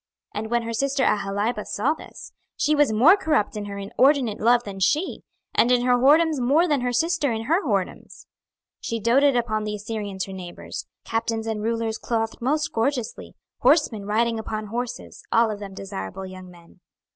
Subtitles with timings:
[0.33, 4.39] 26:023:011 And when her sister Aholibah saw this, she was more corrupt in her inordinate
[4.39, 5.21] love than she,
[5.53, 8.25] and in her whoredoms more than her sister in her whoredoms.
[8.25, 8.25] 26:023:012
[8.81, 14.39] She doted upon the Assyrians her neighbours, captains and rulers clothed most gorgeously, horsemen riding
[14.39, 16.79] upon horses, all of them desirable young men.